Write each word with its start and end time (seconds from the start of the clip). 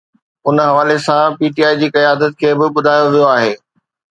ان 0.47 0.55
حوالي 0.69 0.97
سان 1.07 1.23
پي 1.37 1.47
ٽي 1.55 1.61
آءِ 1.67 1.77
جي 1.81 1.87
قيادت 1.97 2.33
کي 2.39 2.49
به 2.59 2.65
ٻڌايو 2.75 3.05
ويو 3.13 3.25
آهي 3.35 3.53